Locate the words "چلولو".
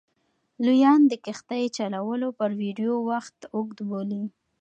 1.77-2.29